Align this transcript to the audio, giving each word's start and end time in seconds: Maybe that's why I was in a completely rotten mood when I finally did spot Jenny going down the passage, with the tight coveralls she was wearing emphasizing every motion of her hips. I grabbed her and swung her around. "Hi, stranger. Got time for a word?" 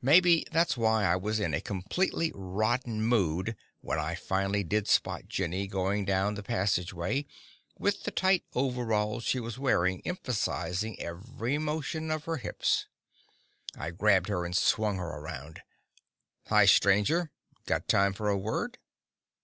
Maybe 0.00 0.46
that's 0.52 0.76
why 0.76 1.02
I 1.04 1.16
was 1.16 1.40
in 1.40 1.52
a 1.52 1.60
completely 1.60 2.30
rotten 2.32 3.02
mood 3.02 3.56
when 3.80 3.98
I 3.98 4.14
finally 4.14 4.62
did 4.62 4.86
spot 4.86 5.26
Jenny 5.26 5.66
going 5.66 6.04
down 6.04 6.36
the 6.36 6.44
passage, 6.44 6.92
with 7.76 8.04
the 8.04 8.12
tight 8.12 8.44
coveralls 8.52 9.24
she 9.24 9.40
was 9.40 9.58
wearing 9.58 10.00
emphasizing 10.06 10.96
every 11.00 11.58
motion 11.58 12.12
of 12.12 12.24
her 12.26 12.36
hips. 12.36 12.86
I 13.76 13.90
grabbed 13.90 14.28
her 14.28 14.44
and 14.46 14.56
swung 14.56 14.96
her 14.98 15.08
around. 15.08 15.62
"Hi, 16.46 16.64
stranger. 16.64 17.32
Got 17.66 17.88
time 17.88 18.12
for 18.12 18.28
a 18.28 18.38
word?" 18.38 18.78